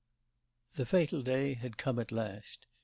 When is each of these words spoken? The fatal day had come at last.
The 0.77 0.87
fatal 0.87 1.21
day 1.21 1.53
had 1.53 1.77
come 1.77 1.99
at 1.99 2.11
last. 2.11 2.65